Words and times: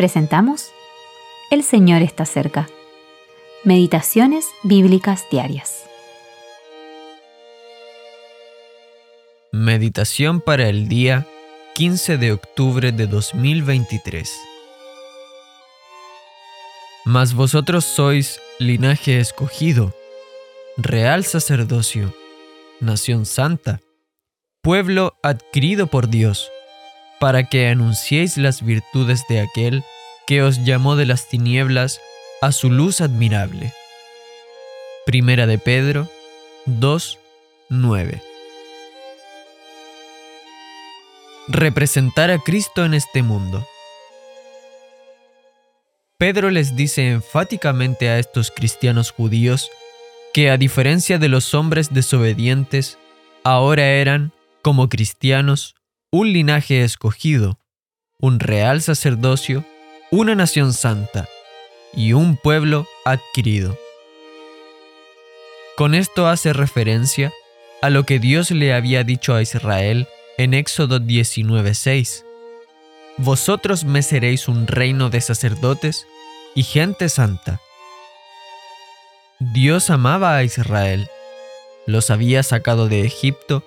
presentamos 0.00 0.72
El 1.50 1.62
Señor 1.62 2.00
está 2.00 2.24
cerca. 2.24 2.66
Meditaciones 3.64 4.46
Bíblicas 4.62 5.26
Diarias. 5.30 5.84
Meditación 9.52 10.40
para 10.40 10.70
el 10.70 10.88
día 10.88 11.26
15 11.74 12.16
de 12.16 12.32
octubre 12.32 12.92
de 12.92 13.06
2023. 13.08 14.34
Mas 17.04 17.34
vosotros 17.34 17.84
sois 17.84 18.40
linaje 18.58 19.20
escogido, 19.20 19.94
real 20.78 21.26
sacerdocio, 21.26 22.14
nación 22.80 23.26
santa, 23.26 23.82
pueblo 24.62 25.12
adquirido 25.22 25.88
por 25.88 26.08
Dios, 26.08 26.50
para 27.20 27.44
que 27.44 27.68
anunciéis 27.68 28.38
las 28.38 28.62
virtudes 28.62 29.24
de 29.28 29.40
aquel 29.40 29.84
que 30.26 30.42
os 30.42 30.64
llamó 30.64 30.96
de 30.96 31.04
las 31.04 31.28
tinieblas 31.28 32.00
a 32.40 32.50
su 32.50 32.70
luz 32.70 33.02
admirable. 33.02 33.74
Primera 35.04 35.46
de 35.46 35.58
Pedro 35.58 36.08
2, 36.64 37.18
9. 37.68 38.22
Representar 41.48 42.30
a 42.30 42.38
Cristo 42.38 42.84
en 42.86 42.94
este 42.94 43.22
mundo. 43.22 43.66
Pedro 46.16 46.50
les 46.50 46.74
dice 46.74 47.10
enfáticamente 47.10 48.08
a 48.08 48.18
estos 48.18 48.50
cristianos 48.50 49.10
judíos 49.10 49.70
que 50.32 50.50
a 50.50 50.56
diferencia 50.56 51.18
de 51.18 51.28
los 51.28 51.52
hombres 51.54 51.92
desobedientes, 51.92 52.98
ahora 53.42 53.84
eran, 53.84 54.32
como 54.62 54.88
cristianos, 54.88 55.74
un 56.12 56.32
linaje 56.32 56.82
escogido, 56.82 57.60
un 58.18 58.40
real 58.40 58.82
sacerdocio, 58.82 59.64
una 60.10 60.34
nación 60.34 60.72
santa 60.72 61.28
y 61.94 62.14
un 62.14 62.36
pueblo 62.36 62.88
adquirido. 63.04 63.78
Con 65.76 65.94
esto 65.94 66.26
hace 66.26 66.52
referencia 66.52 67.32
a 67.80 67.90
lo 67.90 68.04
que 68.06 68.18
Dios 68.18 68.50
le 68.50 68.74
había 68.74 69.04
dicho 69.04 69.36
a 69.36 69.42
Israel 69.42 70.08
en 70.36 70.52
Éxodo 70.52 70.98
19:6. 70.98 72.24
Vosotros 73.16 73.84
me 73.84 74.02
seréis 74.02 74.48
un 74.48 74.66
reino 74.66 75.10
de 75.10 75.20
sacerdotes 75.20 76.08
y 76.56 76.64
gente 76.64 77.08
santa. 77.08 77.60
Dios 79.38 79.90
amaba 79.90 80.36
a 80.36 80.42
Israel, 80.42 81.08
los 81.86 82.10
había 82.10 82.42
sacado 82.42 82.88
de 82.88 83.06
Egipto 83.06 83.62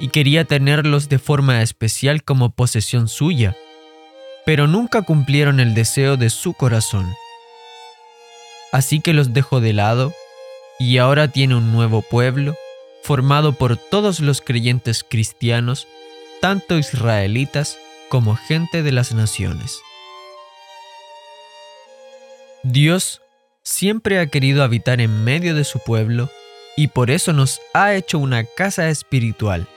y 0.00 0.08
quería 0.08 0.44
tenerlos 0.44 1.08
de 1.08 1.18
forma 1.18 1.62
especial 1.62 2.22
como 2.22 2.50
posesión 2.50 3.08
suya, 3.08 3.56
pero 4.46 4.66
nunca 4.66 5.02
cumplieron 5.02 5.60
el 5.60 5.74
deseo 5.74 6.16
de 6.16 6.30
su 6.30 6.54
corazón. 6.54 7.12
Así 8.72 9.00
que 9.00 9.12
los 9.12 9.32
dejó 9.32 9.60
de 9.60 9.72
lado 9.72 10.12
y 10.78 10.98
ahora 10.98 11.28
tiene 11.28 11.56
un 11.56 11.72
nuevo 11.72 12.02
pueblo 12.02 12.56
formado 13.02 13.54
por 13.54 13.76
todos 13.76 14.20
los 14.20 14.40
creyentes 14.40 15.04
cristianos, 15.08 15.86
tanto 16.40 16.78
israelitas 16.78 17.78
como 18.08 18.36
gente 18.36 18.82
de 18.82 18.92
las 18.92 19.12
naciones. 19.12 19.80
Dios 22.62 23.22
siempre 23.62 24.18
ha 24.18 24.26
querido 24.26 24.62
habitar 24.62 25.00
en 25.00 25.24
medio 25.24 25.54
de 25.54 25.64
su 25.64 25.78
pueblo 25.78 26.30
y 26.76 26.88
por 26.88 27.10
eso 27.10 27.32
nos 27.32 27.60
ha 27.74 27.94
hecho 27.94 28.18
una 28.18 28.44
casa 28.44 28.88
espiritual. 28.88 29.68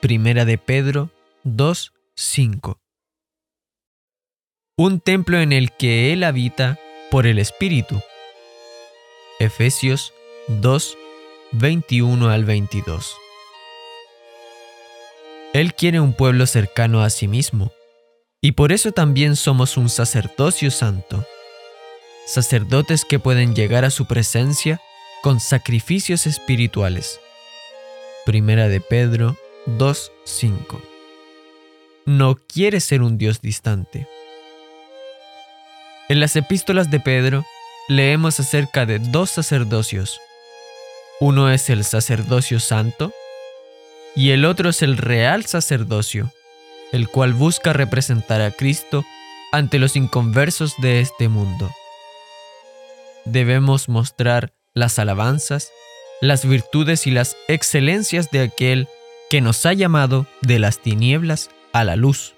Primera 0.00 0.44
de 0.44 0.58
Pedro 0.58 1.10
2:5 1.44 2.78
Un 4.76 5.00
templo 5.00 5.40
en 5.40 5.52
el 5.52 5.72
que 5.72 6.12
Él 6.12 6.22
habita 6.22 6.78
por 7.10 7.26
el 7.26 7.40
Espíritu. 7.40 8.00
Efesios 9.40 10.12
2, 10.46 10.96
21 11.52 12.30
al 12.30 12.44
22. 12.44 13.16
Él 15.52 15.74
quiere 15.74 15.98
un 15.98 16.12
pueblo 16.12 16.46
cercano 16.46 17.02
a 17.02 17.10
sí 17.10 17.26
mismo, 17.26 17.72
y 18.40 18.52
por 18.52 18.70
eso 18.70 18.92
también 18.92 19.34
somos 19.34 19.76
un 19.76 19.88
sacerdocio 19.88 20.70
santo 20.70 21.26
sacerdotes 22.28 23.06
que 23.06 23.18
pueden 23.18 23.54
llegar 23.54 23.86
a 23.86 23.90
su 23.90 24.04
presencia 24.04 24.82
con 25.22 25.40
sacrificios 25.40 26.26
espirituales. 26.26 27.18
Primera 28.26 28.68
de 28.68 28.82
Pedro 28.82 29.38
2.5 29.76 30.80
No 32.06 32.36
quiere 32.36 32.80
ser 32.80 33.02
un 33.02 33.18
Dios 33.18 33.40
distante. 33.40 34.08
En 36.08 36.20
las 36.20 36.36
epístolas 36.36 36.90
de 36.90 37.00
Pedro 37.00 37.44
leemos 37.88 38.40
acerca 38.40 38.86
de 38.86 38.98
dos 38.98 39.30
sacerdocios. 39.30 40.20
Uno 41.20 41.50
es 41.50 41.68
el 41.68 41.84
sacerdocio 41.84 42.60
santo 42.60 43.12
y 44.16 44.30
el 44.30 44.44
otro 44.44 44.70
es 44.70 44.82
el 44.82 44.96
real 44.96 45.44
sacerdocio, 45.44 46.32
el 46.92 47.08
cual 47.08 47.34
busca 47.34 47.72
representar 47.72 48.40
a 48.40 48.50
Cristo 48.50 49.04
ante 49.52 49.78
los 49.78 49.96
inconversos 49.96 50.74
de 50.78 51.00
este 51.00 51.28
mundo 51.28 51.70
debemos 53.32 53.88
mostrar 53.88 54.52
las 54.74 54.98
alabanzas, 54.98 55.70
las 56.20 56.46
virtudes 56.46 57.06
y 57.06 57.10
las 57.10 57.36
excelencias 57.48 58.30
de 58.30 58.40
aquel 58.40 58.88
que 59.30 59.40
nos 59.40 59.66
ha 59.66 59.72
llamado 59.72 60.26
de 60.42 60.58
las 60.58 60.80
tinieblas 60.80 61.50
a 61.72 61.84
la 61.84 61.96
luz. 61.96 62.34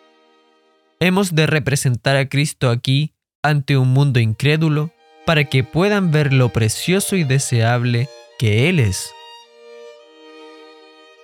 Hemos 0.98 1.34
de 1.34 1.46
representar 1.46 2.16
a 2.16 2.28
Cristo 2.28 2.68
aquí 2.68 3.14
ante 3.42 3.76
un 3.76 3.88
mundo 3.88 4.20
incrédulo 4.20 4.92
para 5.24 5.44
que 5.44 5.64
puedan 5.64 6.10
ver 6.10 6.32
lo 6.32 6.50
precioso 6.50 7.16
y 7.16 7.24
deseable 7.24 8.08
que 8.38 8.68
Él 8.68 8.80
es. 8.80 9.12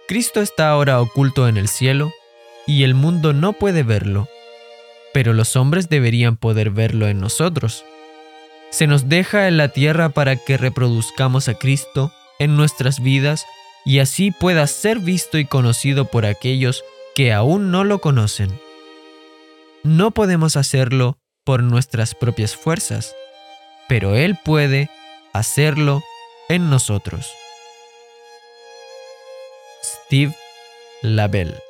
Cristo 0.08 0.40
está 0.40 0.70
ahora 0.70 1.00
oculto 1.00 1.48
en 1.48 1.56
el 1.56 1.68
cielo 1.68 2.12
y 2.66 2.84
el 2.84 2.94
mundo 2.94 3.32
no 3.32 3.52
puede 3.52 3.82
verlo, 3.82 4.28
pero 5.12 5.32
los 5.32 5.56
hombres 5.56 5.88
deberían 5.88 6.36
poder 6.36 6.70
verlo 6.70 7.08
en 7.08 7.20
nosotros 7.20 7.84
se 8.70 8.86
nos 8.86 9.08
deja 9.08 9.48
en 9.48 9.56
la 9.56 9.68
tierra 9.68 10.10
para 10.10 10.36
que 10.36 10.56
reproduzcamos 10.56 11.48
a 11.48 11.54
Cristo 11.54 12.12
en 12.38 12.56
nuestras 12.56 13.00
vidas 13.00 13.46
y 13.86 14.00
así 14.00 14.32
pueda 14.32 14.66
ser 14.66 14.98
visto 14.98 15.38
y 15.38 15.46
conocido 15.46 16.06
por 16.06 16.26
aquellos 16.26 16.84
que 17.14 17.32
aún 17.32 17.70
no 17.70 17.84
lo 17.84 18.00
conocen. 18.00 18.50
No 19.84 20.10
podemos 20.10 20.56
hacerlo 20.56 21.18
por 21.44 21.62
nuestras 21.62 22.16
propias 22.16 22.56
fuerzas, 22.56 23.14
pero 23.88 24.16
Él 24.16 24.36
puede 24.44 24.90
hacerlo 25.32 26.02
en 26.48 26.68
nosotros. 26.68 27.30
Steve 29.84 30.34
Labelle 31.02 31.65